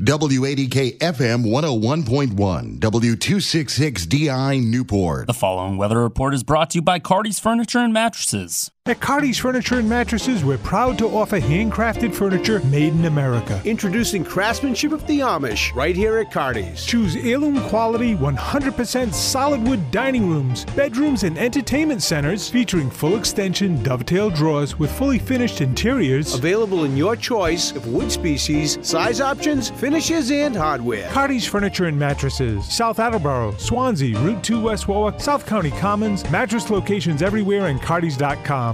WADK 0.00 0.98
FM 0.98 1.44
101.1, 1.44 2.80
W266DI 2.80 4.66
Newport. 4.66 5.28
The 5.28 5.32
following 5.32 5.76
weather 5.76 6.02
report 6.02 6.34
is 6.34 6.42
brought 6.42 6.70
to 6.70 6.78
you 6.78 6.82
by 6.82 6.98
Cardi's 6.98 7.38
Furniture 7.38 7.78
and 7.78 7.92
Mattresses. 7.92 8.72
At 8.86 9.00
Cardi's 9.00 9.38
Furniture 9.38 9.78
and 9.78 9.88
Mattresses, 9.88 10.44
we're 10.44 10.58
proud 10.58 10.98
to 10.98 11.06
offer 11.06 11.40
handcrafted 11.40 12.14
furniture 12.14 12.60
made 12.66 12.92
in 12.92 13.06
America. 13.06 13.58
Introducing 13.64 14.22
craftsmanship 14.22 14.92
of 14.92 15.06
the 15.06 15.20
Amish 15.20 15.74
right 15.74 15.96
here 15.96 16.18
at 16.18 16.30
Cardi's. 16.30 16.84
Choose 16.84 17.16
heirloom 17.16 17.62
quality, 17.70 18.14
100% 18.14 19.14
solid 19.14 19.66
wood 19.66 19.90
dining 19.90 20.28
rooms, 20.28 20.66
bedrooms, 20.76 21.22
and 21.22 21.38
entertainment 21.38 22.02
centers 22.02 22.50
featuring 22.50 22.90
full 22.90 23.16
extension 23.16 23.82
dovetail 23.82 24.28
drawers 24.28 24.78
with 24.78 24.92
fully 24.92 25.18
finished 25.18 25.62
interiors. 25.62 26.34
Available 26.34 26.84
in 26.84 26.94
your 26.94 27.16
choice 27.16 27.70
of 27.72 27.86
wood 27.86 28.12
species, 28.12 28.78
size 28.86 29.18
options, 29.18 29.70
finishes, 29.70 30.30
and 30.30 30.54
hardware. 30.54 31.08
Cardi's 31.08 31.46
Furniture 31.46 31.86
and 31.86 31.98
Mattresses, 31.98 32.70
South 32.70 32.98
Attleboro, 32.98 33.56
Swansea, 33.56 34.18
Route 34.18 34.44
2 34.44 34.60
West 34.60 34.88
Warwick, 34.88 35.22
South 35.22 35.46
County 35.46 35.70
Commons, 35.70 36.30
mattress 36.30 36.68
locations 36.68 37.22
everywhere, 37.22 37.68
and 37.68 37.80
cardis.com. 37.80 38.73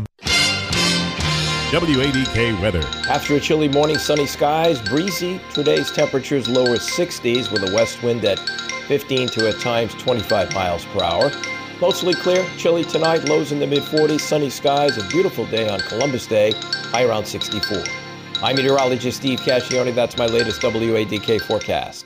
WADK 1.72 2.60
weather. 2.60 2.82
After 3.08 3.36
a 3.36 3.40
chilly 3.40 3.68
morning, 3.68 3.96
sunny 3.96 4.26
skies, 4.26 4.80
breezy. 4.88 5.40
Today's 5.54 5.90
temperatures 5.92 6.48
lower 6.48 6.76
60s 6.76 7.52
with 7.52 7.62
a 7.68 7.72
west 7.72 8.02
wind 8.02 8.24
at 8.24 8.40
15 8.88 9.28
to 9.28 9.48
at 9.48 9.60
times 9.60 9.94
25 9.94 10.52
miles 10.52 10.84
per 10.86 11.04
hour. 11.04 11.30
Mostly 11.80 12.12
clear, 12.12 12.44
chilly 12.58 12.84
tonight, 12.84 13.28
lows 13.28 13.52
in 13.52 13.60
the 13.60 13.66
mid 13.68 13.84
40s, 13.84 14.20
sunny 14.20 14.50
skies, 14.50 14.98
a 14.98 15.06
beautiful 15.08 15.46
day 15.46 15.68
on 15.68 15.78
Columbus 15.80 16.26
Day, 16.26 16.52
high 16.90 17.04
around 17.04 17.24
64. 17.24 17.84
I'm 18.42 18.56
meteorologist 18.56 19.18
Steve 19.18 19.38
Cascione. 19.38 19.94
That's 19.94 20.16
my 20.16 20.26
latest 20.26 20.60
WADK 20.62 21.40
forecast. 21.42 22.04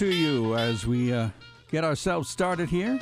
To 0.00 0.14
you 0.14 0.56
as 0.56 0.86
we 0.86 1.12
uh, 1.12 1.28
get 1.70 1.84
ourselves 1.84 2.26
started 2.26 2.70
here 2.70 2.98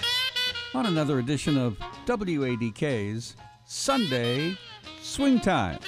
on 0.75 0.85
another 0.85 1.21
edition 1.21 1.57
of 1.57 1.79
WADK's 2.07 3.37
Sunday 3.65 4.59
Swing 5.01 5.39
Time. 5.39 5.79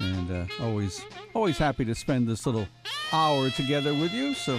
And 0.00 0.30
uh, 0.30 0.46
always, 0.58 1.04
always 1.34 1.58
happy 1.58 1.84
to 1.84 1.94
spend 1.94 2.26
this 2.26 2.46
little 2.46 2.66
hour 3.12 3.50
together 3.50 3.92
with 3.92 4.14
you. 4.14 4.32
So 4.32 4.58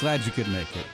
glad 0.00 0.26
you 0.26 0.32
could 0.32 0.48
make 0.48 0.74
it. 0.74 0.86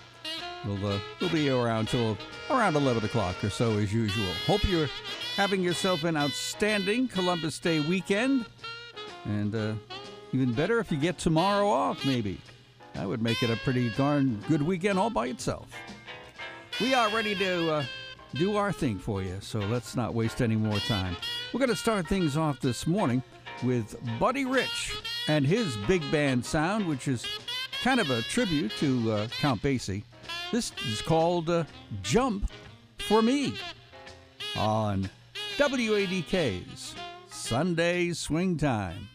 We'll, 0.67 0.87
uh, 0.87 0.99
we'll 1.19 1.31
be 1.31 1.49
around 1.49 1.89
till 1.89 2.19
around 2.51 2.77
11 2.77 3.03
o'clock 3.07 3.43
or 3.43 3.49
so 3.49 3.79
as 3.79 3.95
usual. 3.95 4.31
Hope 4.45 4.63
you're 4.65 4.91
having 5.37 5.63
yourself 5.63 6.05
an 6.05 6.19
outstanding 6.19 7.09
Columbus 7.09 7.59
Day 7.59 7.81
weekend. 7.81 8.45
And 9.25 9.55
uh, 9.55 9.73
even 10.35 10.53
better 10.53 10.81
if 10.81 10.93
you 10.93 10.99
get 10.99 11.17
tomorrow 11.17 11.67
off, 11.67 12.05
maybe. 12.05 12.43
That 12.95 13.09
would 13.09 13.23
make 13.23 13.43
it 13.43 13.51
a 13.51 13.57
pretty 13.57 13.91
darn 13.91 14.43
good 14.49 14.63
weekend 14.63 14.99
all 14.99 15.11
by 15.11 15.29
itself. 15.29 15.69
We 16.81 16.95
are 16.95 17.09
ready 17.11 17.35
to 17.37 17.73
uh, 17.73 17.85
do 18.35 18.57
our 18.57 18.73
thing 18.73 18.99
for 18.99 19.23
you, 19.23 19.39
so 19.41 19.59
let's 19.59 19.97
not 19.97 20.15
waste 20.15 20.41
any 20.41 20.57
more 20.57 20.79
time. 20.79 21.17
We're 21.53 21.59
going 21.59 21.71
to 21.71 21.77
start 21.77 22.07
things 22.07 22.37
off 22.37 22.61
this 22.61 22.87
morning 22.87 23.23
with 23.63 23.97
Buddy 24.19 24.45
Rich 24.45 24.97
and 25.29 25.47
his 25.47 25.77
big 25.87 26.03
band 26.11 26.45
sound, 26.45 26.87
which 26.87 27.09
is 27.09 27.27
kind 27.83 28.01
of 28.01 28.11
a 28.11 28.23
tribute 28.23 28.73
to 28.79 29.13
uh, 29.13 29.29
Count 29.29 29.63
Basie. 29.63 30.05
This 30.53 30.73
is 30.87 31.03
called 31.03 31.51
uh, 31.51 31.65
Jump 32.03 32.51
for 32.99 33.23
Me 33.23 33.55
on 34.57 35.09
WADK's 35.57 36.95
Sunday 37.29 38.13
Swing 38.13 38.57
Time. 38.57 39.09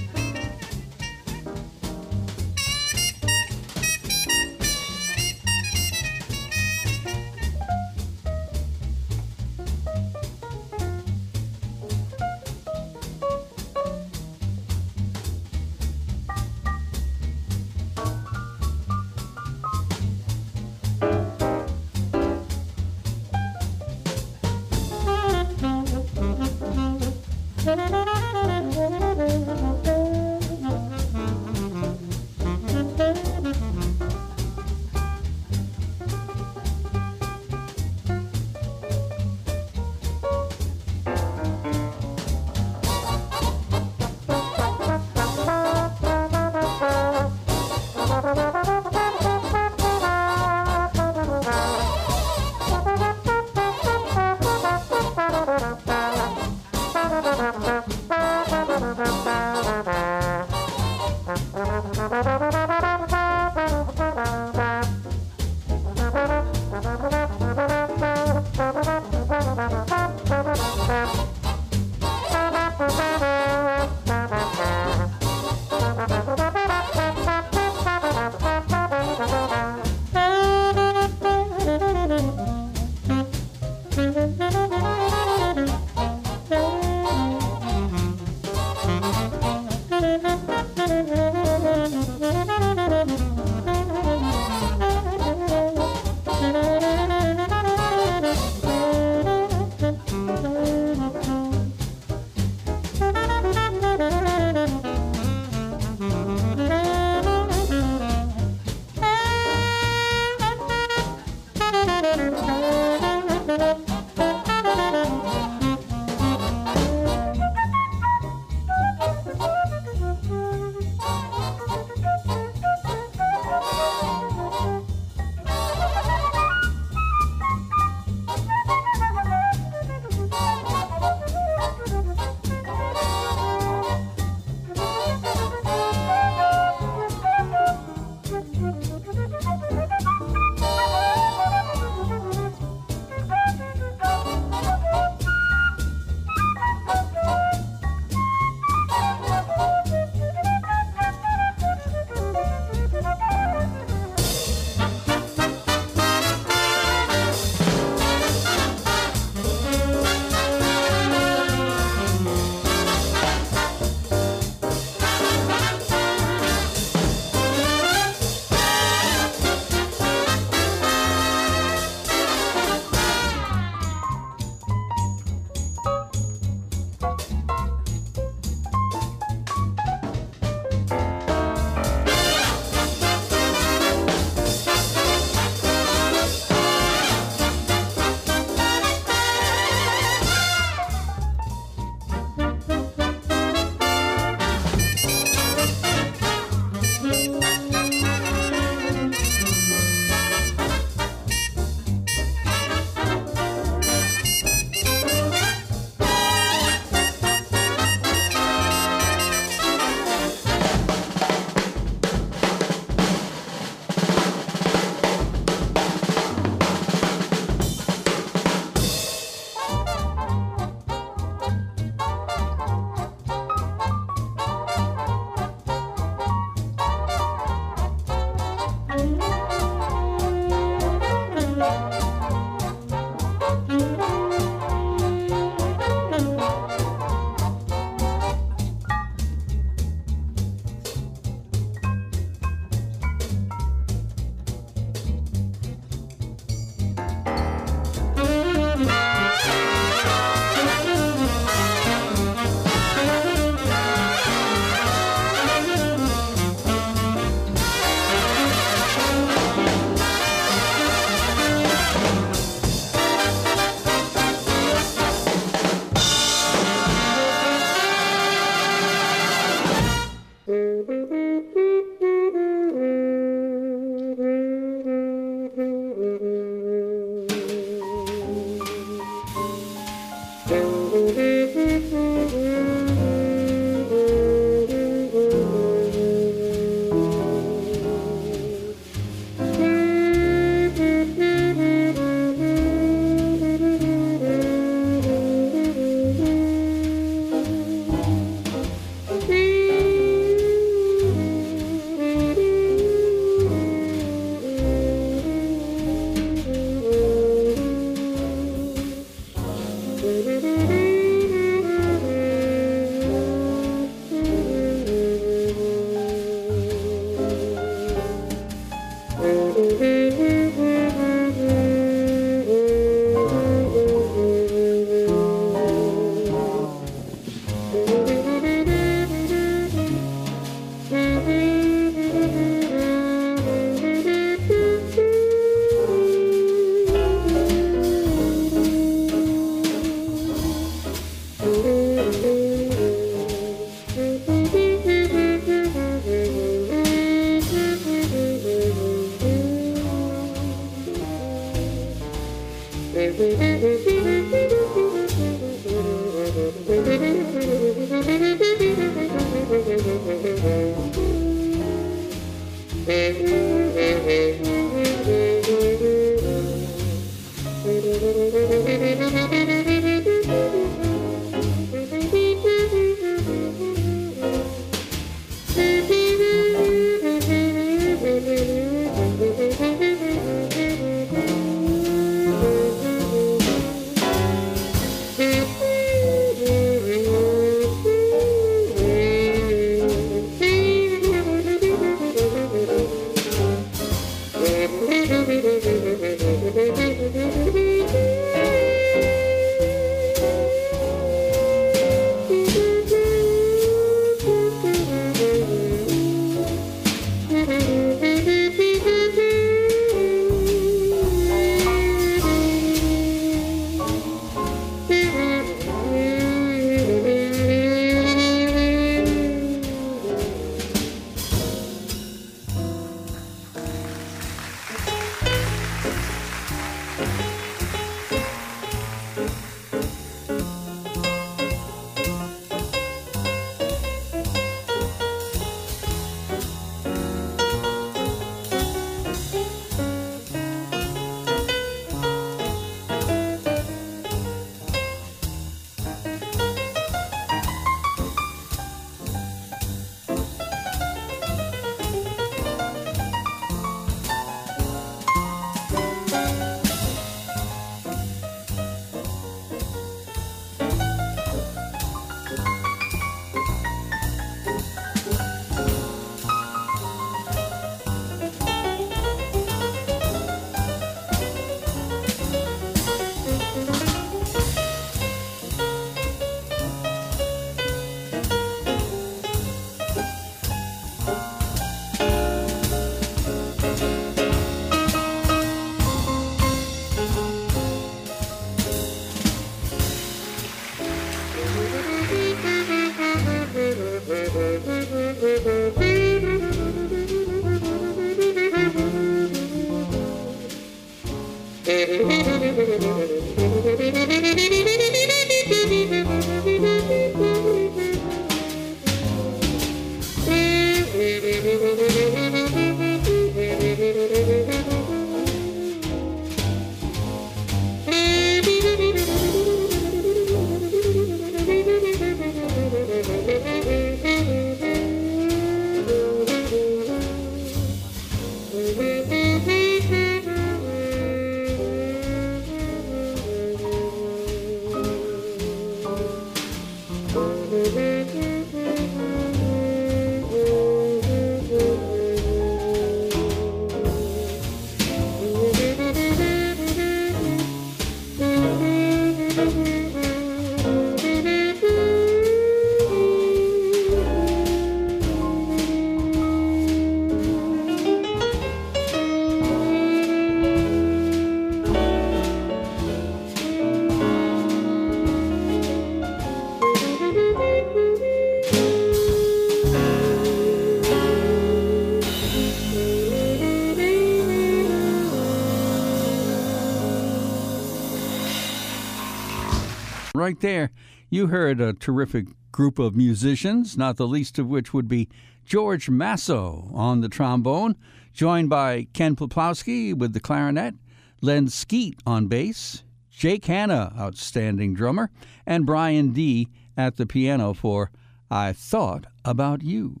Right 580.34 580.40
there, 580.40 580.70
you 581.10 581.28
heard 581.28 581.60
a 581.60 581.74
terrific 581.74 582.26
group 582.50 582.80
of 582.80 582.96
musicians, 582.96 583.78
not 583.78 583.98
the 583.98 584.08
least 584.08 584.36
of 584.36 584.48
which 584.48 584.74
would 584.74 584.88
be 584.88 585.08
George 585.44 585.88
Masso 585.88 586.72
on 586.74 587.02
the 587.02 587.08
trombone, 587.08 587.76
joined 588.12 588.50
by 588.50 588.88
Ken 588.92 589.14
Peplowski 589.14 589.94
with 589.94 590.12
the 590.12 590.18
clarinet, 590.18 590.74
Len 591.20 591.46
Skeat 591.46 592.00
on 592.04 592.26
bass, 592.26 592.82
Jake 593.12 593.44
Hanna, 593.44 593.92
outstanding 593.96 594.74
drummer, 594.74 595.08
and 595.46 595.66
Brian 595.66 596.12
Dee 596.12 596.48
at 596.76 596.96
the 596.96 597.06
piano 597.06 597.54
for 597.54 597.92
I 598.28 598.52
Thought 598.52 599.06
About 599.24 599.62
You. 599.62 600.00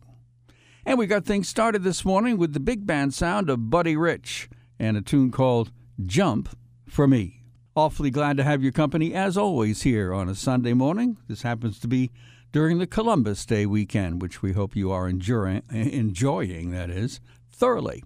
And 0.84 0.98
we 0.98 1.06
got 1.06 1.24
things 1.24 1.48
started 1.48 1.84
this 1.84 2.04
morning 2.04 2.38
with 2.38 2.54
the 2.54 2.60
big 2.60 2.84
band 2.88 3.14
sound 3.14 3.48
of 3.48 3.70
Buddy 3.70 3.96
Rich 3.96 4.48
and 4.80 4.96
a 4.96 5.00
tune 5.00 5.30
called 5.30 5.70
Jump 6.04 6.48
for 6.88 7.06
Me. 7.06 7.43
Awfully 7.76 8.10
glad 8.10 8.36
to 8.36 8.44
have 8.44 8.62
your 8.62 8.70
company 8.70 9.12
as 9.12 9.36
always 9.36 9.82
here 9.82 10.14
on 10.14 10.28
a 10.28 10.36
Sunday 10.36 10.74
morning. 10.74 11.16
This 11.26 11.42
happens 11.42 11.80
to 11.80 11.88
be 11.88 12.12
during 12.52 12.78
the 12.78 12.86
Columbus 12.86 13.44
Day 13.44 13.66
weekend, 13.66 14.22
which 14.22 14.42
we 14.42 14.52
hope 14.52 14.76
you 14.76 14.92
are 14.92 15.08
enjoying, 15.08 15.64
enjoying 15.72 16.70
that 16.70 16.88
is, 16.88 17.18
thoroughly. 17.50 18.04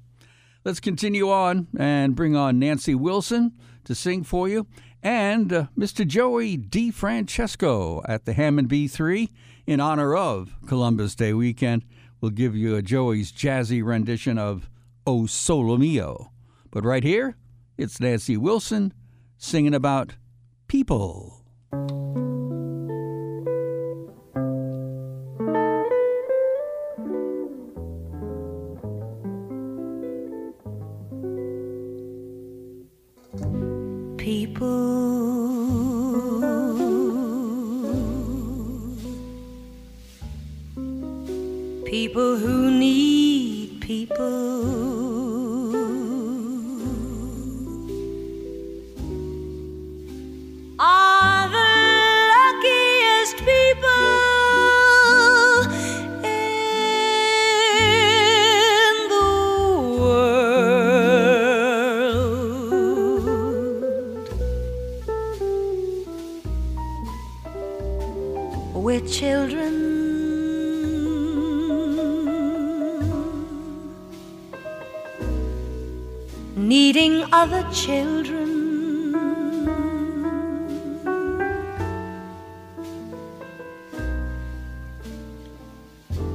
Let's 0.64 0.80
continue 0.80 1.30
on 1.30 1.66
and 1.78 2.16
bring 2.16 2.34
on 2.34 2.58
Nancy 2.58 2.94
Wilson 2.94 3.52
to 3.84 3.94
sing 3.94 4.24
for 4.24 4.48
you 4.48 4.66
and 5.02 5.52
uh, 5.52 5.66
Mr. 5.76 6.06
Joey 6.06 6.56
DeFrancesco 6.56 8.02
at 8.08 8.24
the 8.24 8.32
Hammond 8.32 8.70
B3 8.70 9.28
in 9.66 9.80
honor 9.80 10.16
of 10.16 10.56
Columbus 10.66 11.14
Day 11.14 11.34
weekend. 11.34 11.84
We'll 12.22 12.30
give 12.30 12.56
you 12.56 12.74
a 12.74 12.80
Joey's 12.80 13.30
jazzy 13.30 13.84
rendition 13.84 14.38
of 14.38 14.70
O 15.06 15.26
Solo 15.26 15.76
Mio. 15.76 16.32
But 16.70 16.86
right 16.86 17.04
here, 17.04 17.36
it's 17.76 18.00
Nancy 18.00 18.38
Wilson 18.38 18.94
singing 19.38 19.74
about 19.74 20.16
people. 20.66 21.38
people 42.18 42.36
who 42.36 42.70
need 42.70 43.80
people. 43.80 44.97
Other 77.42 77.64
children. 77.72 78.50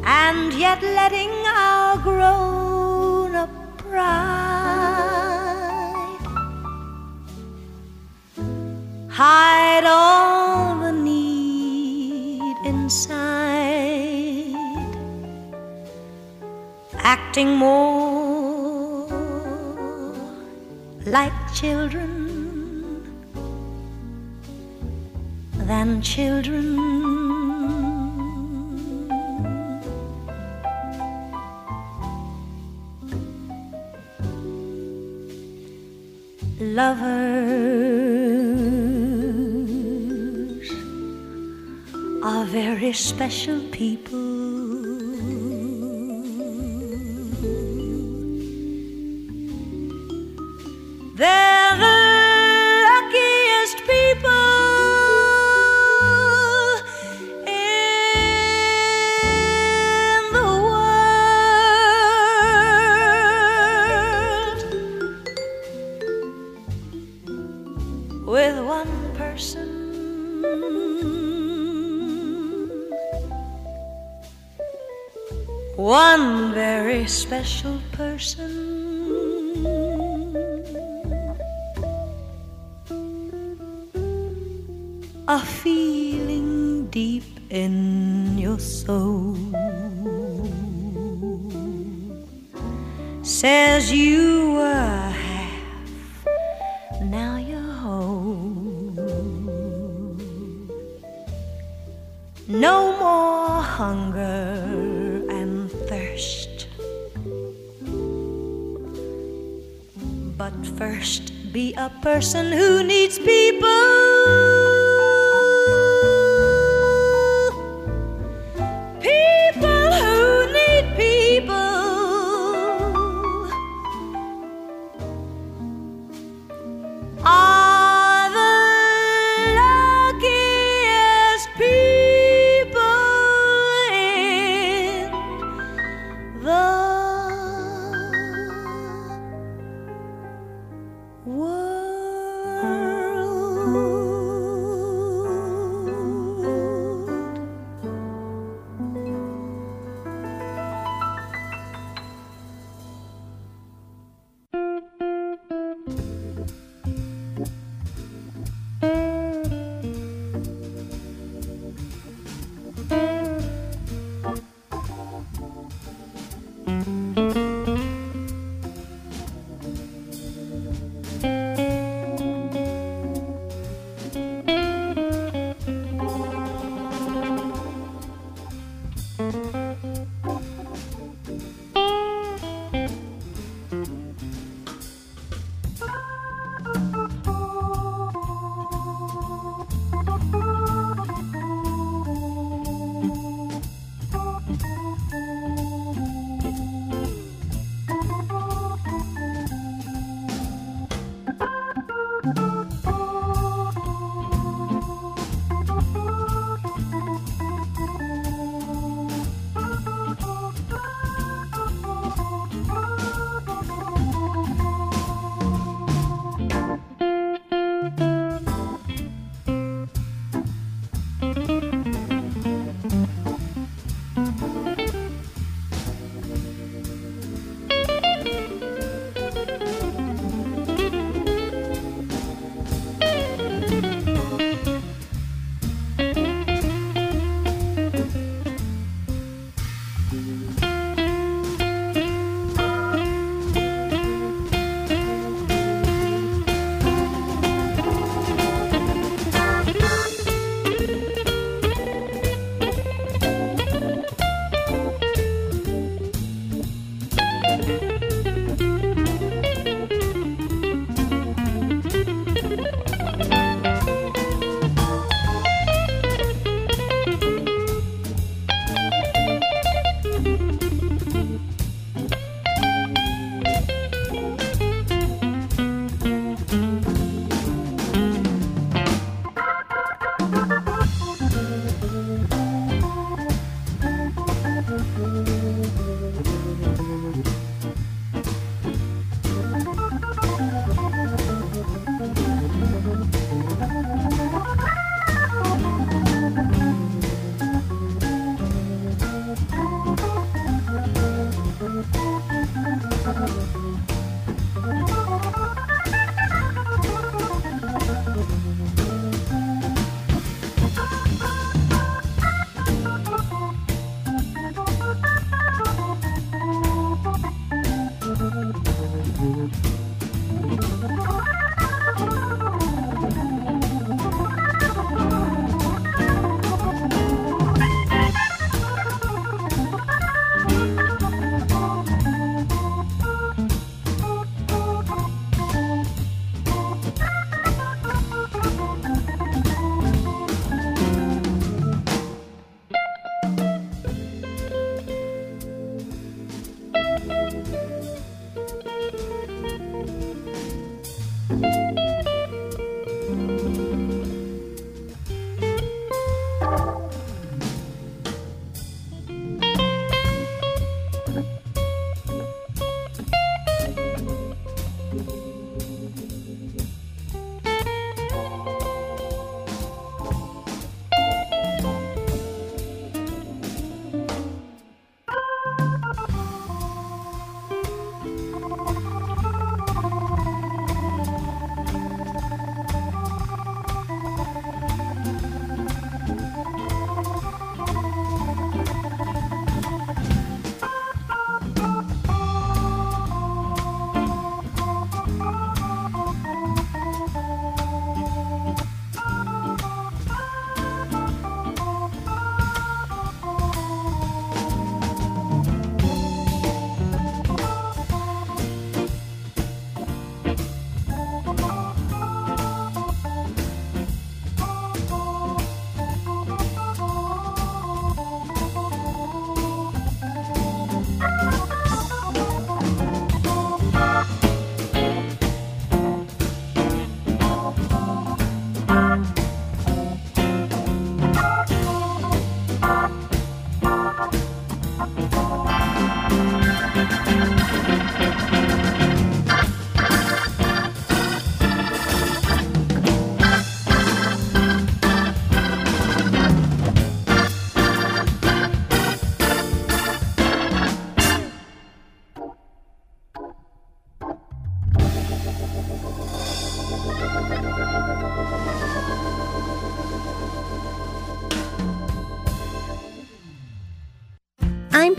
And 0.05 0.53
yet 0.53 0.81
letting 0.81 1.33
our 1.45 1.97
grown 1.97 3.35
up 3.35 3.53
pride 3.79 4.13
hide 9.09 9.85
all 9.85 10.79
the 10.85 10.93
need 11.09 12.55
inside, 12.65 14.55
acting 17.13 17.49
more 17.57 17.92
children 21.63 22.11
than 25.69 26.01
children. 26.01 26.65
Lovers 36.59 37.09
are 42.23 42.45
very 42.45 42.91
special 42.91 43.61
people. 43.71 44.22
In 87.53 88.35
your 88.35 88.57
soul 88.57 89.37
says 93.21 93.91
you 93.91 94.53
were 94.53 95.13
half, 95.27 96.25
now 97.03 97.37
you're 97.37 97.61
whole. 97.61 98.95
No 102.47 102.97
more 102.97 103.61
hunger 103.61 104.57
and 105.29 105.71
thirst, 105.87 106.67
but 110.37 110.53
first 110.79 111.53
be 111.53 111.75
a 111.75 111.91
person 112.01 112.51
who 112.51 112.83
needs 112.83 113.19
people. 113.19 113.42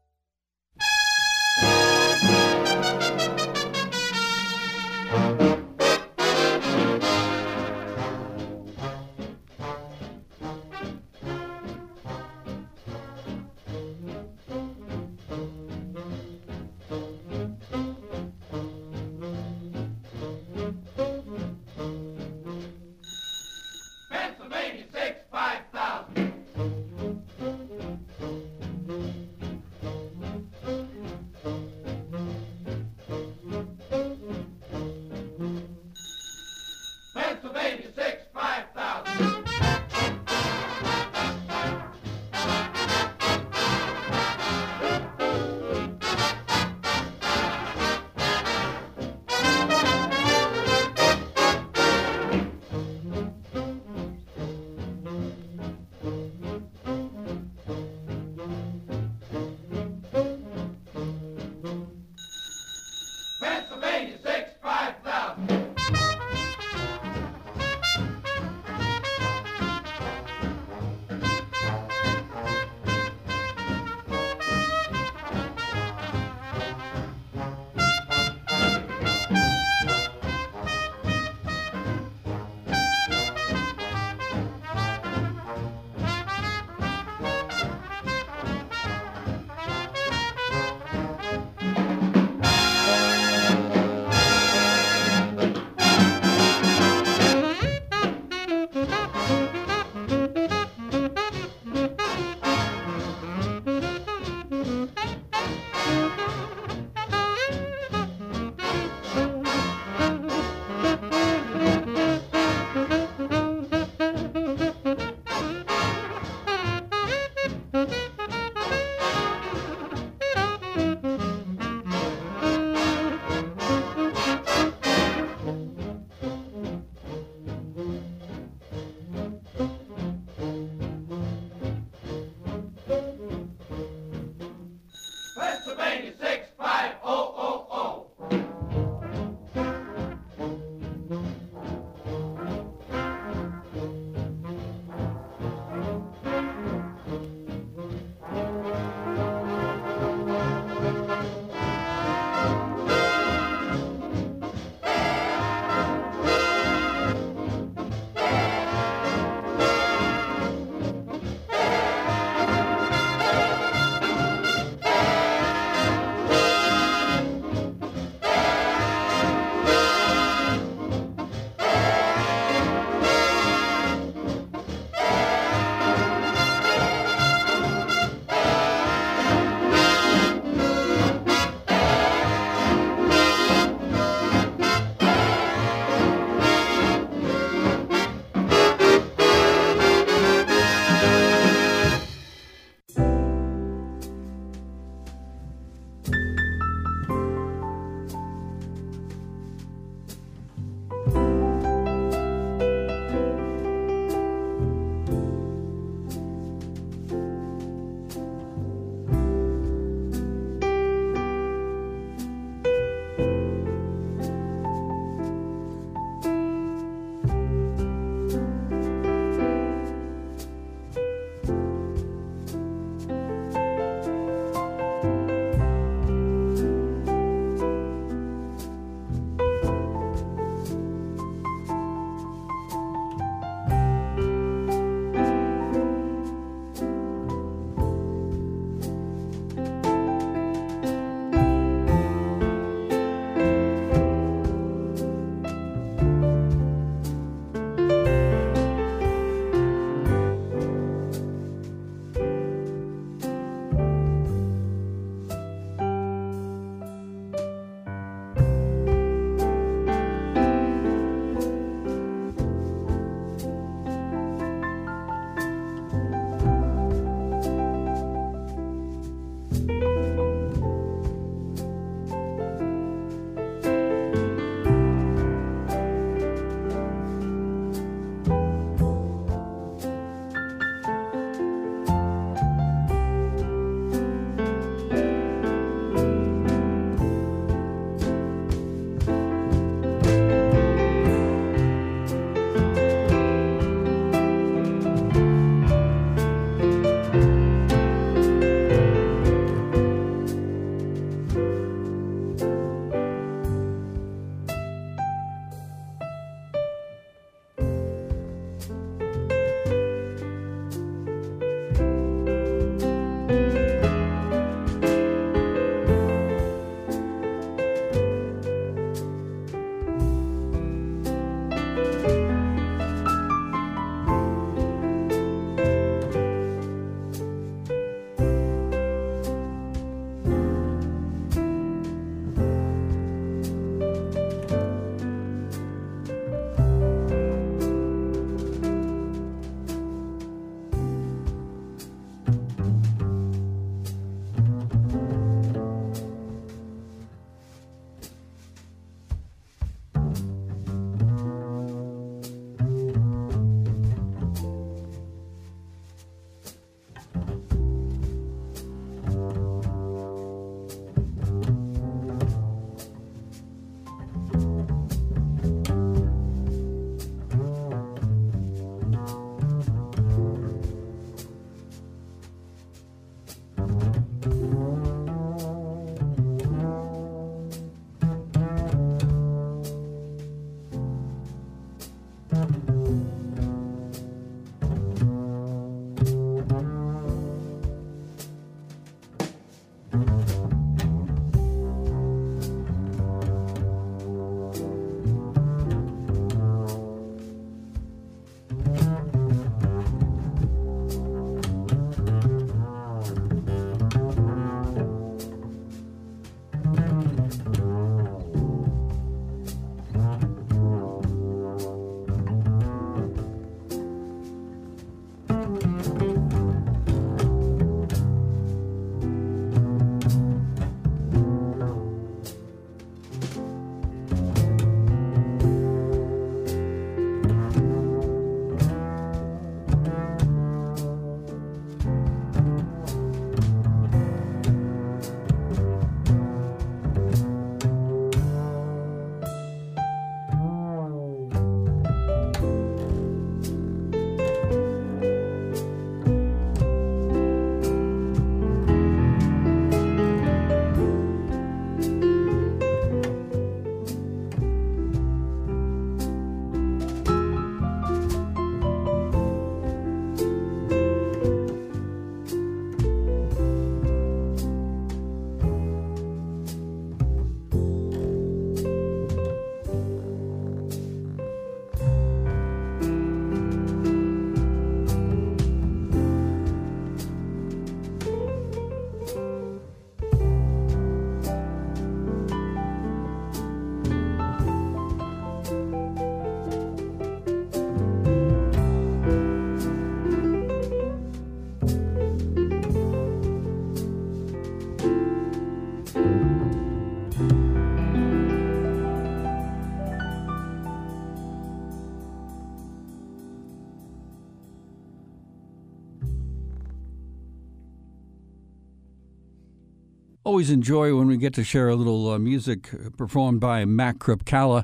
Always 510.31 510.49
enjoy 510.49 510.95
when 510.95 511.07
we 511.07 511.17
get 511.17 511.33
to 511.33 511.43
share 511.43 511.67
a 511.67 511.75
little 511.75 512.09
uh, 512.09 512.17
music 512.17 512.69
performed 512.95 513.41
by 513.41 513.65
Mac 513.65 513.99
Chrupcala, 513.99 514.63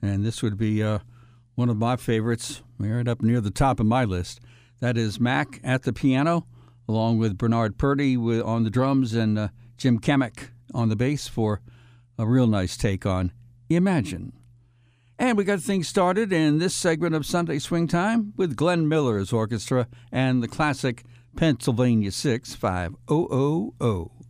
and 0.00 0.24
this 0.24 0.42
would 0.42 0.56
be 0.56 0.82
uh, 0.82 1.00
one 1.54 1.68
of 1.68 1.76
my 1.76 1.96
favorites, 1.96 2.62
right 2.78 3.06
up 3.06 3.20
near 3.20 3.42
the 3.42 3.50
top 3.50 3.78
of 3.78 3.84
my 3.84 4.06
list. 4.06 4.40
That 4.80 4.96
is 4.96 5.20
Mac 5.20 5.60
at 5.62 5.82
the 5.82 5.92
piano, 5.92 6.46
along 6.88 7.18
with 7.18 7.36
Bernard 7.36 7.76
Purdie 7.76 8.16
with, 8.16 8.40
on 8.40 8.64
the 8.64 8.70
drums 8.70 9.12
and 9.12 9.38
uh, 9.38 9.48
Jim 9.76 10.00
Cammack 10.00 10.48
on 10.72 10.88
the 10.88 10.96
bass 10.96 11.28
for 11.28 11.60
a 12.16 12.26
real 12.26 12.46
nice 12.46 12.78
take 12.78 13.04
on 13.04 13.32
Imagine. 13.68 14.32
And 15.18 15.36
we 15.36 15.44
got 15.44 15.60
things 15.60 15.88
started 15.88 16.32
in 16.32 16.58
this 16.58 16.74
segment 16.74 17.14
of 17.14 17.26
Sunday 17.26 17.58
Swing 17.58 17.86
Time 17.86 18.32
with 18.38 18.56
Glenn 18.56 18.88
Miller's 18.88 19.30
orchestra 19.30 19.88
and 20.10 20.42
the 20.42 20.48
classic 20.48 21.04
Pennsylvania 21.36 22.12
65000. 22.12 24.21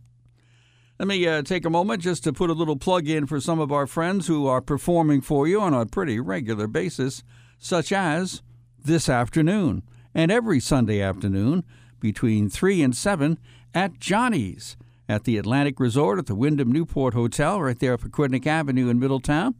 Let 0.99 1.07
me 1.07 1.27
uh, 1.27 1.41
take 1.41 1.65
a 1.65 1.71
moment 1.71 2.03
just 2.03 2.23
to 2.23 2.31
put 2.31 2.51
a 2.51 2.53
little 2.53 2.75
plug 2.75 3.07
in 3.07 3.25
for 3.25 3.39
some 3.39 3.59
of 3.59 3.71
our 3.71 3.87
friends 3.87 4.27
who 4.27 4.45
are 4.45 4.61
performing 4.61 5.21
for 5.21 5.47
you 5.47 5.59
on 5.59 5.73
a 5.73 5.87
pretty 5.87 6.19
regular 6.19 6.67
basis, 6.67 7.23
such 7.57 7.91
as 7.91 8.43
this 8.85 9.09
afternoon 9.09 9.81
and 10.13 10.31
every 10.31 10.59
Sunday 10.59 11.01
afternoon 11.01 11.63
between 11.99 12.47
3 12.47 12.83
and 12.83 12.95
7 12.95 13.39
at 13.73 13.99
Johnny's 13.99 14.77
at 15.09 15.23
the 15.23 15.37
Atlantic 15.37 15.79
Resort 15.79 16.19
at 16.19 16.27
the 16.27 16.35
Wyndham 16.35 16.71
Newport 16.71 17.15
Hotel 17.15 17.59
right 17.59 17.79
there 17.79 17.97
for 17.97 18.09
Aquidneck 18.09 18.45
Avenue 18.45 18.87
in 18.87 18.99
Middletown. 18.99 19.55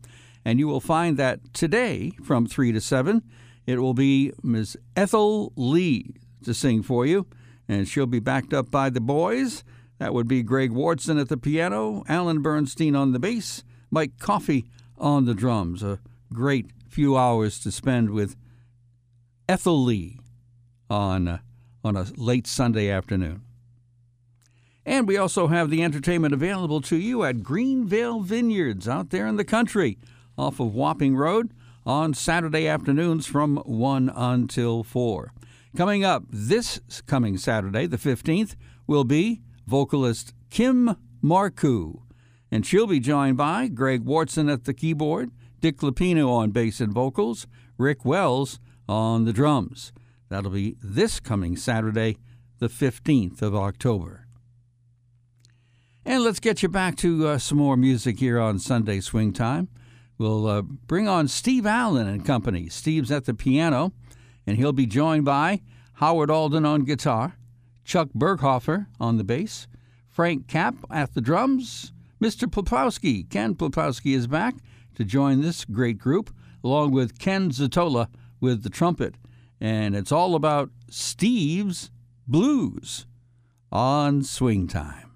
And 0.45 0.59
you 0.59 0.67
will 0.67 0.79
find 0.79 1.17
that 1.17 1.53
today 1.53 2.11
from 2.23 2.45
3 2.45 2.71
to 2.73 2.79
7, 2.79 3.23
it 3.65 3.79
will 3.79 3.95
be 3.95 4.33
Ms. 4.43 4.77
Ethel 4.95 5.51
Lee 5.55 6.13
to 6.43 6.53
sing 6.53 6.83
for 6.83 7.07
you, 7.07 7.25
and 7.67 7.87
she'll 7.87 8.05
be 8.05 8.19
backed 8.19 8.53
up 8.53 8.69
by 8.69 8.91
the 8.91 9.01
boys. 9.01 9.63
That 10.03 10.13
would 10.13 10.27
be 10.27 10.43
Greg 10.43 10.73
Wardson 10.73 11.17
at 11.17 11.29
the 11.29 11.37
piano, 11.37 12.03
Alan 12.09 12.41
Bernstein 12.41 12.93
on 12.93 13.13
the 13.13 13.19
bass, 13.19 13.63
Mike 13.89 14.19
Coffey 14.19 14.65
on 14.97 15.23
the 15.23 15.33
drums. 15.33 15.81
A 15.81 15.97
great 16.33 16.71
few 16.89 17.15
hours 17.15 17.57
to 17.59 17.71
spend 17.71 18.09
with 18.09 18.35
Ethel 19.47 19.81
Lee 19.81 20.19
on, 20.89 21.29
uh, 21.29 21.37
on 21.85 21.95
a 21.95 22.07
late 22.17 22.47
Sunday 22.47 22.89
afternoon. 22.89 23.43
And 24.85 25.07
we 25.07 25.15
also 25.15 25.47
have 25.47 25.69
the 25.69 25.81
entertainment 25.81 26.33
available 26.33 26.81
to 26.81 26.97
you 26.97 27.23
at 27.23 27.41
Greenvale 27.41 28.25
Vineyards 28.25 28.89
out 28.89 29.09
there 29.09 29.25
in 29.25 29.37
the 29.37 29.45
country 29.45 29.97
off 30.37 30.59
of 30.59 30.75
Wapping 30.75 31.15
Road 31.15 31.53
on 31.85 32.13
Saturday 32.13 32.67
afternoons 32.67 33.25
from 33.25 33.55
1 33.65 34.11
until 34.13 34.83
4. 34.83 35.31
Coming 35.77 36.03
up 36.03 36.25
this 36.29 36.81
coming 37.07 37.37
Saturday, 37.37 37.85
the 37.85 37.95
15th, 37.95 38.57
will 38.85 39.05
be 39.05 39.39
vocalist 39.65 40.33
Kim 40.49 40.95
Marcoux, 41.23 42.01
and 42.51 42.65
she'll 42.65 42.87
be 42.87 42.99
joined 42.99 43.37
by 43.37 43.67
Greg 43.67 44.03
Wardson 44.03 44.49
at 44.49 44.65
the 44.65 44.73
keyboard, 44.73 45.31
Dick 45.59 45.77
Lupino 45.77 46.29
on 46.29 46.51
bass 46.51 46.81
and 46.81 46.93
vocals, 46.93 47.47
Rick 47.77 48.05
Wells 48.05 48.59
on 48.87 49.25
the 49.25 49.33
drums. 49.33 49.91
That'll 50.29 50.51
be 50.51 50.75
this 50.81 51.19
coming 51.19 51.55
Saturday, 51.55 52.17
the 52.59 52.67
15th 52.67 53.41
of 53.41 53.55
October. 53.55 54.27
And 56.05 56.23
let's 56.23 56.39
get 56.39 56.61
you 56.61 56.69
back 56.69 56.97
to 56.97 57.27
uh, 57.27 57.37
some 57.37 57.57
more 57.57 57.77
music 57.77 58.19
here 58.19 58.39
on 58.39 58.59
Sunday 58.59 58.99
Swing 58.99 59.31
Time. 59.31 59.69
We'll 60.17 60.47
uh, 60.47 60.61
bring 60.61 61.07
on 61.07 61.27
Steve 61.27 61.65
Allen 61.65 62.07
and 62.07 62.25
company. 62.25 62.67
Steve's 62.67 63.11
at 63.11 63.25
the 63.25 63.33
piano, 63.33 63.93
and 64.45 64.57
he'll 64.57 64.73
be 64.73 64.85
joined 64.85 65.25
by 65.25 65.61
Howard 65.93 66.29
Alden 66.29 66.65
on 66.65 66.83
guitar, 66.83 67.37
Chuck 67.83 68.09
Berghofer 68.15 68.87
on 68.99 69.17
the 69.17 69.23
bass, 69.23 69.67
Frank 70.09 70.47
Capp 70.47 70.75
at 70.89 71.13
the 71.13 71.21
drums, 71.21 71.91
Mr. 72.21 72.47
Peplowski. 72.47 73.29
Ken 73.29 73.55
Peplowski 73.55 74.15
is 74.15 74.27
back 74.27 74.55
to 74.95 75.03
join 75.03 75.41
this 75.41 75.65
great 75.65 75.97
group, 75.97 76.33
along 76.63 76.91
with 76.91 77.19
Ken 77.19 77.49
Zatola 77.49 78.07
with 78.39 78.63
the 78.63 78.69
trumpet. 78.69 79.15
And 79.59 79.95
it's 79.95 80.11
all 80.11 80.35
about 80.35 80.69
Steve's 80.89 81.89
Blues 82.27 83.05
on 83.71 84.23
Swing 84.23 84.67
Time. 84.67 85.12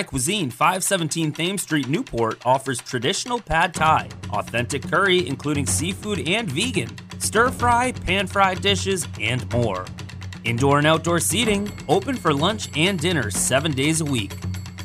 Thai 0.00 0.04
Cuisine, 0.04 0.50
517 0.50 1.30
Thames 1.30 1.60
Street, 1.60 1.86
Newport, 1.86 2.40
offers 2.46 2.80
traditional 2.80 3.38
pad 3.38 3.74
thai, 3.74 4.08
authentic 4.30 4.80
curry, 4.80 5.28
including 5.28 5.66
seafood 5.66 6.26
and 6.26 6.50
vegan, 6.50 6.88
stir 7.18 7.50
fry, 7.50 7.92
pan 7.92 8.26
fried 8.26 8.62
dishes, 8.62 9.06
and 9.20 9.46
more. 9.52 9.84
Indoor 10.44 10.78
and 10.78 10.86
outdoor 10.86 11.20
seating, 11.20 11.70
open 11.86 12.16
for 12.16 12.32
lunch 12.32 12.74
and 12.78 12.98
dinner 12.98 13.30
seven 13.30 13.72
days 13.72 14.00
a 14.00 14.04
week. 14.06 14.32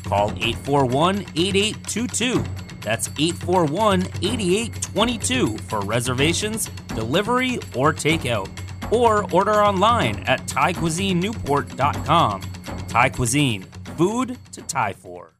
Call 0.03 0.32
841 0.32 1.22
8822. 1.38 2.43
That's 2.82 3.07
841 3.18 4.01
8822 4.22 5.57
for 5.59 5.80
reservations, 5.80 6.66
delivery, 6.88 7.59
or 7.74 7.93
takeout. 7.93 8.49
Or 8.91 9.32
order 9.34 9.63
online 9.63 10.18
at 10.26 10.45
ThaiCuisineNewport.com. 10.47 12.41
Thai 12.89 13.09
Cuisine, 13.09 13.66
food 13.97 14.37
to 14.51 14.61
tie 14.63 14.91
for. 14.91 15.33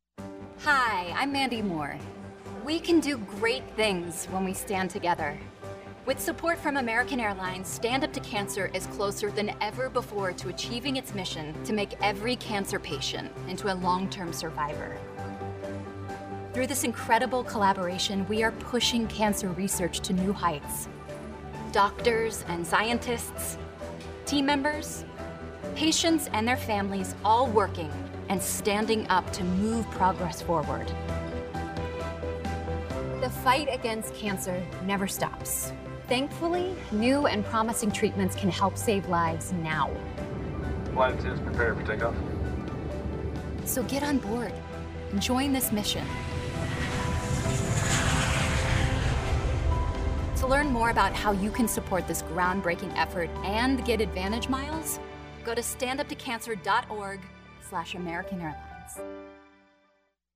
Hi, 0.60 1.14
I'm 1.18 1.34
Mandy 1.34 1.62
Moore. 1.62 1.98
We 2.64 2.80
can 2.80 3.02
do 3.02 3.18
great 3.18 3.70
things 3.76 4.28
when 4.28 4.46
we 4.46 4.54
stand 4.54 4.90
together. 4.90 5.38
With 6.06 6.22
support 6.22 6.58
from 6.60 6.78
American 6.78 7.20
Airlines, 7.20 7.68
Stand 7.68 8.06
Up 8.06 8.14
to 8.14 8.22
Cancer 8.22 8.72
is 8.74 8.86
closer 8.88 9.30
than 9.30 9.54
ever 9.60 9.90
before 9.90 10.32
to 10.34 10.48
achieving 10.48 10.96
its 10.96 11.14
mission 11.14 11.54
to 11.66 11.74
make 11.74 12.02
every 12.02 12.38
cancer 12.38 12.80
patient 12.80 13.30
into 13.50 13.74
a 13.74 13.76
long 13.76 14.10
term 14.10 14.32
survivor. 14.32 14.98
Through 16.54 16.68
this 16.68 16.86
incredible 16.86 17.44
collaboration, 17.44 18.26
we 18.30 18.42
are 18.42 18.52
pushing 18.52 19.06
cancer 19.08 19.50
research 19.50 20.00
to 20.02 20.14
new 20.14 20.32
heights. 20.32 20.88
Doctors 21.74 22.46
and 22.48 22.66
scientists, 22.66 23.58
team 24.26 24.46
members, 24.46 25.04
patients 25.76 26.30
and 26.32 26.48
their 26.48 26.56
families 26.56 27.16
all 27.26 27.48
working 27.48 27.92
and 28.30 28.42
standing 28.42 29.08
up 29.08 29.32
to 29.34 29.44
move 29.44 29.90
progress 29.92 30.42
forward. 30.42 30.92
The 33.22 33.30
fight 33.30 33.68
against 33.72 34.14
cancer 34.14 34.64
never 34.84 35.08
stops. 35.08 35.72
Thankfully, 36.08 36.76
new 36.92 37.26
and 37.26 37.44
promising 37.46 37.92
treatments 37.92 38.36
can 38.36 38.50
help 38.50 38.78
save 38.78 39.08
lives 39.08 39.52
now. 39.54 39.90
Flight 40.94 41.16
attendants 41.16 41.42
prepare 41.42 41.76
for 41.76 41.84
takeoff. 41.84 42.16
So 43.66 43.82
get 43.84 44.04
on 44.04 44.20
board 44.20 44.54
and 45.12 45.22
join 45.22 45.54
this 45.54 45.72
mission. 45.72 46.06
To 50.38 50.48
learn 50.48 50.68
more 50.68 50.92
about 50.92 51.14
how 51.14 51.32
you 51.32 51.50
can 51.50 51.68
support 51.68 52.08
this 52.08 52.22
groundbreaking 52.22 52.96
effort 52.96 53.32
and 53.44 53.84
get 53.84 54.00
AAdvantage 54.00 54.48
Miles, 54.48 55.00
go 55.44 55.56
to 55.56 55.62
standuptocancer.org 55.62 57.20
slash 57.70 57.96
American 57.96 58.42
Airlines. 58.42 59.00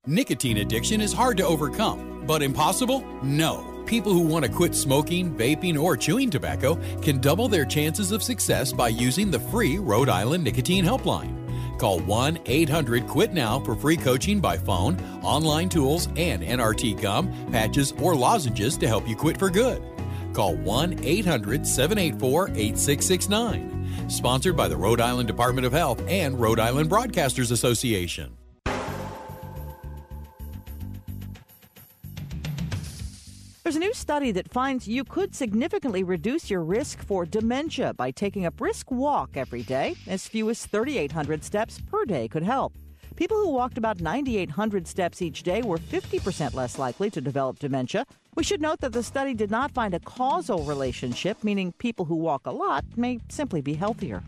Nicotine 0.06 0.58
addiction 0.58 1.00
is 1.00 1.12
hard 1.12 1.36
to 1.36 1.46
overcome, 1.46 2.24
but 2.26 2.42
impossible? 2.42 3.04
No. 3.22 3.82
People 3.86 4.12
who 4.12 4.20
want 4.20 4.44
to 4.44 4.50
quit 4.50 4.74
smoking, 4.74 5.34
vaping, 5.34 5.80
or 5.80 5.96
chewing 5.96 6.30
tobacco 6.30 6.76
can 7.02 7.20
double 7.20 7.48
their 7.48 7.64
chances 7.64 8.12
of 8.12 8.22
success 8.22 8.72
by 8.72 8.88
using 8.88 9.30
the 9.30 9.40
free 9.40 9.78
Rhode 9.78 10.08
Island 10.08 10.44
Nicotine 10.44 10.84
Helpline. 10.84 11.36
Call 11.78 12.00
1 12.00 12.38
800 12.46 13.06
QUIT 13.06 13.32
NOW 13.32 13.60
for 13.60 13.74
free 13.74 13.96
coaching 13.96 14.38
by 14.38 14.56
phone, 14.56 15.00
online 15.22 15.68
tools, 15.68 16.08
and 16.16 16.42
NRT 16.42 17.00
gum, 17.00 17.30
patches, 17.50 17.92
or 17.92 18.14
lozenges 18.14 18.76
to 18.78 18.86
help 18.86 19.08
you 19.08 19.16
quit 19.16 19.38
for 19.38 19.50
good. 19.50 19.82
Call 20.32 20.56
1 20.56 21.00
800 21.02 21.66
784 21.66 22.48
8669. 22.50 23.79
Sponsored 24.08 24.56
by 24.56 24.68
the 24.68 24.76
Rhode 24.76 25.00
Island 25.00 25.26
Department 25.26 25.66
of 25.66 25.72
Health 25.72 26.02
and 26.08 26.40
Rhode 26.40 26.58
Island 26.60 26.90
Broadcasters 26.90 27.52
Association. 27.52 28.36
There's 33.62 33.76
a 33.76 33.78
new 33.78 33.94
study 33.94 34.32
that 34.32 34.50
finds 34.50 34.88
you 34.88 35.04
could 35.04 35.32
significantly 35.32 36.02
reduce 36.02 36.50
your 36.50 36.64
risk 36.64 37.04
for 37.04 37.24
dementia 37.24 37.94
by 37.94 38.10
taking 38.10 38.46
a 38.46 38.50
brisk 38.50 38.90
walk 38.90 39.36
every 39.36 39.62
day. 39.62 39.94
As 40.08 40.26
few 40.26 40.50
as 40.50 40.66
3,800 40.66 41.44
steps 41.44 41.80
per 41.80 42.04
day 42.04 42.26
could 42.26 42.42
help. 42.42 42.72
People 43.20 43.36
who 43.36 43.50
walked 43.50 43.76
about 43.76 44.00
9,800 44.00 44.88
steps 44.88 45.20
each 45.20 45.42
day 45.42 45.60
were 45.60 45.76
50% 45.76 46.54
less 46.54 46.78
likely 46.78 47.10
to 47.10 47.20
develop 47.20 47.58
dementia. 47.58 48.06
We 48.34 48.42
should 48.42 48.62
note 48.62 48.80
that 48.80 48.94
the 48.94 49.02
study 49.02 49.34
did 49.34 49.50
not 49.50 49.72
find 49.72 49.92
a 49.92 50.00
causal 50.00 50.64
relationship, 50.64 51.44
meaning 51.44 51.72
people 51.72 52.06
who 52.06 52.14
walk 52.14 52.46
a 52.46 52.50
lot 52.50 52.82
may 52.96 53.20
simply 53.28 53.60
be 53.60 53.74
healthier. 53.74 54.22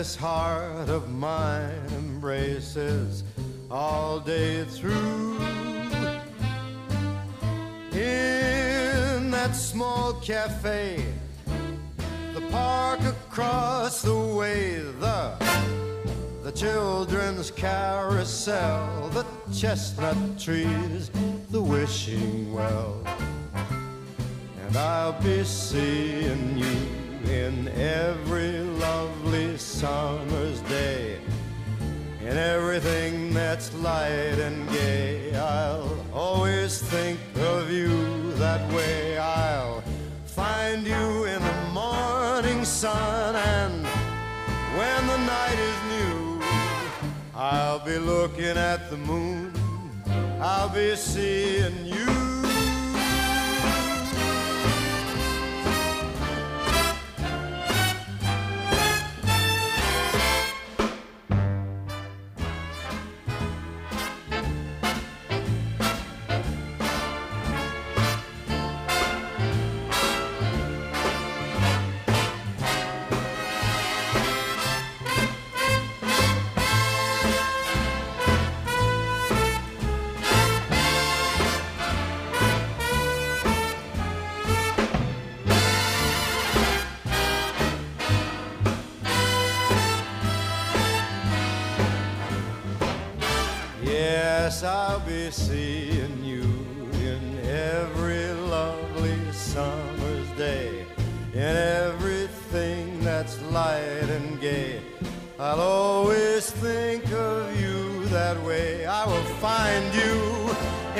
This 0.00 0.16
heart 0.16 0.88
of 0.88 1.10
mine 1.10 1.86
embraces 1.98 3.22
all 3.70 4.18
day 4.18 4.64
through. 4.64 5.36
In 7.92 9.30
that 9.30 9.54
small 9.54 10.14
cafe, 10.14 11.04
the 12.32 12.40
park 12.50 13.00
across 13.02 14.00
the 14.00 14.16
way, 14.16 14.78
the 15.00 15.34
the 16.44 16.52
children's 16.52 17.50
carousel, 17.50 19.10
the 19.10 19.26
chestnut 19.52 20.16
trees, 20.38 21.10
the 21.50 21.60
wishing 21.60 22.54
well. 22.54 23.04
And 24.64 24.78
I'll 24.78 25.20
be 25.20 25.44
seeing 25.44 26.56
you 26.56 27.30
in 27.30 27.68
every 27.68 28.69
summer's 29.80 30.60
day. 30.68 31.16
In 32.20 32.36
everything 32.36 33.32
that's 33.32 33.72
light 33.76 34.38
and 34.46 34.68
gay, 34.68 35.34
I'll 35.34 36.04
always 36.12 36.82
think 36.82 37.18
of 37.54 37.70
you 37.70 38.32
that 38.34 38.60
way. 38.74 39.16
I'll 39.16 39.82
find 40.26 40.86
you 40.86 41.24
in 41.24 41.40
the 41.40 41.58
morning 41.72 42.62
sun, 42.62 43.34
and 43.34 43.86
when 44.76 45.00
the 45.06 45.20
night 45.36 45.58
is 45.70 45.78
new, 45.94 46.42
I'll 47.34 47.82
be 47.82 47.96
looking 47.96 48.58
at 48.72 48.90
the 48.90 48.98
moon. 48.98 49.50
I'll 50.42 50.68
be 50.68 50.94
seeing 50.94 51.86
you. 51.86 52.19
Seeing 95.30 96.24
you 96.24 96.42
in 96.92 97.38
every 97.46 98.32
lovely 98.32 99.16
summer's 99.30 100.28
day, 100.36 100.84
in 101.32 101.56
everything 101.86 103.00
that's 103.04 103.40
light 103.42 104.08
and 104.10 104.40
gay. 104.40 104.80
I'll 105.38 105.60
always 105.60 106.50
think 106.50 107.04
of 107.12 107.60
you 107.60 108.06
that 108.06 108.42
way. 108.42 108.86
I 108.86 109.06
will 109.06 109.28
find 109.38 109.94
you 109.94 110.50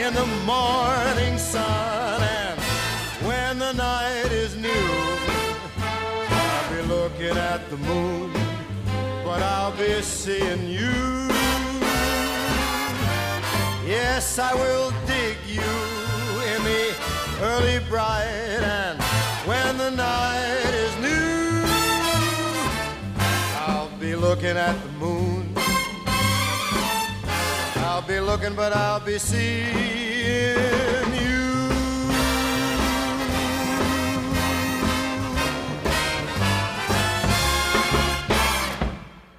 in 0.01 0.15
the 0.15 0.27
morning 0.47 1.37
sun, 1.37 2.23
and 2.23 2.61
when 3.27 3.59
the 3.59 3.73
night 3.73 4.31
is 4.31 4.55
new, 4.55 5.19
I'll 5.81 6.77
be 6.77 6.83
looking 6.83 7.37
at 7.37 7.69
the 7.69 7.79
moon, 7.79 8.33
but 9.25 9.43
I'll 9.43 9.77
be 9.77 10.01
seeing 10.03 10.69
you. 10.69 11.00
Yes, 14.31 14.39
I 14.39 14.55
will 14.55 14.93
dig 15.09 15.37
you 15.45 15.61
in 15.61 16.63
the 16.63 16.95
early 17.43 17.81
bright 17.89 18.63
and 18.63 19.03
when 19.45 19.77
the 19.77 19.91
night 19.91 20.71
is 20.73 20.97
new, 20.99 21.65
I'll 23.67 23.91
be 23.99 24.15
looking 24.15 24.57
at 24.57 24.81
the 24.85 24.89
moon. 25.01 25.53
I'll 27.85 28.03
be 28.07 28.21
looking, 28.21 28.55
but 28.55 28.73
I'll 28.73 29.01
be 29.01 29.19
seeing 29.19 29.67
you. 31.13 31.73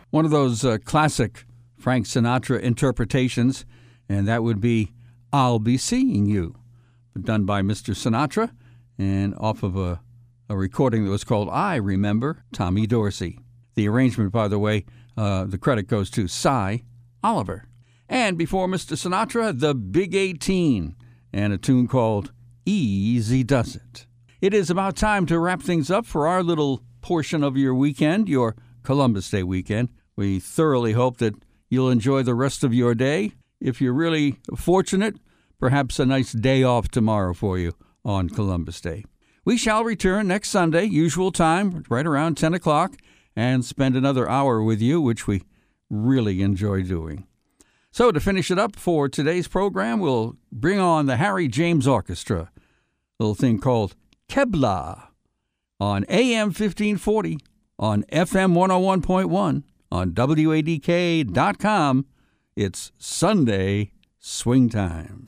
One 0.10 0.26
of 0.26 0.32
those 0.32 0.66
uh, 0.66 0.80
classic 0.84 1.46
Frank 1.78 2.08
Sinatra 2.08 2.60
interpretations, 2.60 3.66
and 4.12 4.28
that 4.28 4.44
would 4.44 4.60
be 4.60 4.92
I'll 5.32 5.60
Be 5.60 5.78
Seeing 5.78 6.26
You, 6.26 6.56
done 7.20 7.46
by 7.46 7.62
Mr. 7.62 7.96
Sinatra 7.96 8.52
and 8.98 9.34
off 9.38 9.64
of 9.64 9.78
a, 9.78 10.02
a 10.50 10.58
recording 10.58 11.06
that 11.06 11.12
was 11.12 11.24
called 11.24 11.50
I 11.50 11.76
Remember 11.78 12.44
Tommy 12.52 12.86
Dorsey. 12.86 13.40
The 13.76 13.88
arrangement, 13.88 14.34
by 14.34 14.50
the 14.50 14.60
way, 14.60 14.86
uh, 15.16 15.46
the 15.46 15.58
credit 15.58 15.84
goes 15.88 16.10
to 16.12 16.28
Sy 16.28 16.84
Oliver. 17.24 17.66
And 18.10 18.38
before 18.38 18.68
Mr. 18.68 18.98
Sinatra, 18.98 19.58
The 19.58 19.74
Big 19.74 20.14
18, 20.14 20.96
and 21.32 21.54
a 21.54 21.58
tune 21.58 21.88
called 21.88 22.34
Easy 22.66 23.44
Does 23.44 23.78
It. 23.78 24.06
It 24.42 24.54
is 24.54 24.70
about 24.70 24.98
time 24.98 25.26
to 25.28 25.40
wrap 25.40 25.62
things 25.62 25.90
up 25.90 26.06
for 26.06 26.28
our 26.28 26.44
little 26.44 26.84
portion 27.00 27.44
of 27.44 27.56
your 27.56 27.74
weekend, 27.74 28.28
your 28.28 28.58
Columbus 28.84 29.30
Day 29.30 29.44
weekend. 29.44 29.88
We 30.18 30.40
thoroughly 30.40 30.92
hope 30.92 31.18
that 31.20 31.36
you'll 31.70 31.90
enjoy 31.90 32.24
the 32.24 32.36
rest 32.36 32.66
of 32.66 32.74
your 32.74 32.94
day. 32.94 33.32
If 33.62 33.80
you're 33.80 33.94
really 33.94 34.40
fortunate, 34.58 35.18
perhaps 35.60 36.00
a 36.00 36.06
nice 36.06 36.32
day 36.32 36.64
off 36.64 36.90
tomorrow 36.90 37.34
for 37.34 37.60
you 37.60 37.74
on 38.04 38.28
Columbus 38.28 38.82
Day. 38.82 39.06
We 39.46 39.56
shall 39.56 39.84
return 39.84 40.28
next 40.28 40.50
Sunday, 40.50 40.86
usual 40.86 41.32
time, 41.32 41.84
right 41.88 42.06
around 42.06 42.36
10 42.36 42.56
o'clock, 42.56 42.96
and 43.36 43.64
spend 43.64 43.96
another 43.96 44.28
hour 44.28 44.64
with 44.64 44.82
you, 44.82 45.00
which 45.00 45.28
we 45.28 45.44
really 45.90 46.42
enjoy 46.42 46.82
doing. 46.82 47.28
So, 47.92 48.12
to 48.12 48.20
finish 48.20 48.50
it 48.50 48.58
up 48.58 48.76
for 48.76 49.08
today's 49.10 49.48
program, 49.48 50.00
we'll 50.00 50.38
bring 50.52 50.80
on 50.80 51.06
the 51.06 51.18
Harry 51.18 51.48
James 51.48 51.88
Orchestra, 51.88 52.50
a 52.50 53.24
little 53.24 53.36
thing 53.36 53.60
called 53.60 53.96
Keb-Lah 54.30 55.10
on 55.80 56.06
AM 56.08 56.48
1540, 56.48 57.38
on 57.78 58.04
FM 58.12 58.54
101.1, 58.54 59.64
on 59.92 60.12
WADK.com. 60.12 62.06
It's 62.64 62.92
Sunday 63.00 63.90
Swing 64.20 64.70
Time. 64.70 65.26